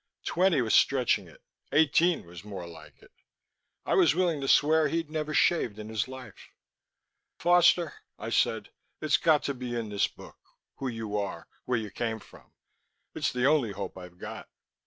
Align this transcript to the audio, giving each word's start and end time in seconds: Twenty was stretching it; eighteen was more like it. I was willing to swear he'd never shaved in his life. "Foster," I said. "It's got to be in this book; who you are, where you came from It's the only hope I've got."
Twenty 0.25 0.63
was 0.63 0.73
stretching 0.73 1.27
it; 1.27 1.43
eighteen 1.71 2.25
was 2.25 2.43
more 2.43 2.65
like 2.65 3.03
it. 3.03 3.11
I 3.85 3.93
was 3.93 4.15
willing 4.15 4.41
to 4.41 4.47
swear 4.47 4.87
he'd 4.87 5.11
never 5.11 5.31
shaved 5.31 5.77
in 5.77 5.89
his 5.89 6.07
life. 6.07 6.49
"Foster," 7.37 7.93
I 8.17 8.31
said. 8.31 8.71
"It's 8.99 9.17
got 9.17 9.43
to 9.43 9.53
be 9.53 9.75
in 9.75 9.89
this 9.89 10.07
book; 10.07 10.39
who 10.77 10.87
you 10.87 11.15
are, 11.17 11.47
where 11.65 11.77
you 11.77 11.91
came 11.91 12.17
from 12.19 12.51
It's 13.13 13.31
the 13.31 13.45
only 13.45 13.73
hope 13.73 13.95
I've 13.95 14.17
got." 14.17 14.49